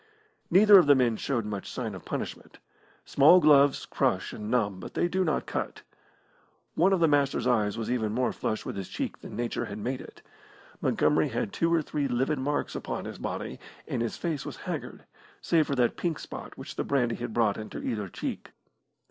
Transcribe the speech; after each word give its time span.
Neither 0.49 0.79
of 0.79 0.87
the 0.87 0.95
men 0.95 1.15
showed 1.15 1.45
much 1.45 1.69
sign 1.71 1.93
of 1.93 2.05
punishment. 2.05 2.57
Small 3.05 3.39
gloves 3.39 3.85
crush 3.85 4.33
and 4.33 4.49
numb, 4.49 4.79
but 4.79 4.95
they 4.95 5.07
do 5.07 5.23
not 5.23 5.45
cut. 5.45 5.83
One 6.73 6.91
of 6.91 6.99
the 6.99 7.07
Master's 7.07 7.45
eyes 7.45 7.77
was 7.77 7.91
even 7.91 8.11
more 8.11 8.33
flush 8.33 8.65
with 8.65 8.77
his 8.77 8.89
cheek 8.89 9.19
than 9.19 9.35
Nature 9.35 9.65
had 9.65 9.77
made 9.77 10.01
it. 10.01 10.23
Montgomery 10.81 11.27
had 11.27 11.53
two 11.53 11.71
or 11.71 11.83
three 11.83 12.07
livid 12.07 12.39
marks 12.39 12.73
upon 12.73 13.05
his 13.05 13.19
body, 13.19 13.59
and 13.87 14.01
his 14.01 14.17
face 14.17 14.43
was 14.43 14.57
haggard, 14.65 15.05
save 15.39 15.67
for 15.67 15.75
that 15.75 15.97
pink 15.97 16.17
spot 16.17 16.57
which 16.57 16.77
the 16.77 16.83
brandy 16.83 17.17
had 17.17 17.31
brought 17.31 17.57
into 17.59 17.77
either 17.83 18.09
cheek. 18.09 18.53